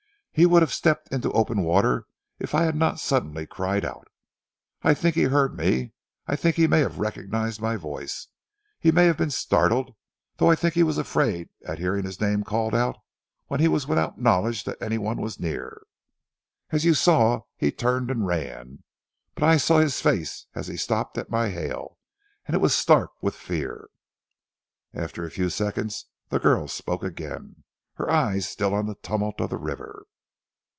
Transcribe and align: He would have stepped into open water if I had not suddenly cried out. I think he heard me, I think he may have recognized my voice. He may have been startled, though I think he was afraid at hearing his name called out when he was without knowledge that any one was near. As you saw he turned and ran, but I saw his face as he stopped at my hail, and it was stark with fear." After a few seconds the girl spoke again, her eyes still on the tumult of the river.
He 0.33 0.45
would 0.45 0.61
have 0.61 0.71
stepped 0.71 1.11
into 1.11 1.29
open 1.33 1.61
water 1.61 2.07
if 2.39 2.55
I 2.55 2.63
had 2.63 2.73
not 2.75 3.01
suddenly 3.01 3.45
cried 3.45 3.83
out. 3.83 4.07
I 4.81 4.93
think 4.93 5.13
he 5.15 5.23
heard 5.23 5.57
me, 5.57 5.91
I 6.25 6.37
think 6.37 6.55
he 6.55 6.67
may 6.67 6.79
have 6.79 6.99
recognized 6.99 7.59
my 7.59 7.75
voice. 7.75 8.27
He 8.79 8.93
may 8.93 9.07
have 9.07 9.17
been 9.17 9.29
startled, 9.29 9.93
though 10.37 10.49
I 10.49 10.55
think 10.55 10.73
he 10.73 10.83
was 10.83 10.97
afraid 10.97 11.49
at 11.65 11.79
hearing 11.79 12.05
his 12.05 12.21
name 12.21 12.45
called 12.45 12.73
out 12.73 12.95
when 13.47 13.59
he 13.59 13.67
was 13.67 13.87
without 13.87 14.21
knowledge 14.21 14.63
that 14.63 14.81
any 14.81 14.97
one 14.97 15.19
was 15.21 15.37
near. 15.37 15.83
As 16.71 16.85
you 16.85 16.93
saw 16.93 17.41
he 17.57 17.69
turned 17.69 18.09
and 18.09 18.25
ran, 18.25 18.83
but 19.35 19.43
I 19.43 19.57
saw 19.57 19.79
his 19.79 19.99
face 19.99 20.45
as 20.55 20.67
he 20.69 20.77
stopped 20.77 21.17
at 21.17 21.29
my 21.29 21.49
hail, 21.49 21.97
and 22.45 22.55
it 22.55 22.59
was 22.61 22.73
stark 22.73 23.21
with 23.21 23.35
fear." 23.35 23.89
After 24.93 25.25
a 25.25 25.29
few 25.29 25.49
seconds 25.49 26.05
the 26.29 26.39
girl 26.39 26.69
spoke 26.69 27.03
again, 27.03 27.65
her 27.95 28.09
eyes 28.09 28.47
still 28.47 28.73
on 28.73 28.85
the 28.85 28.95
tumult 29.03 29.41
of 29.41 29.49
the 29.49 29.57
river. 29.57 30.05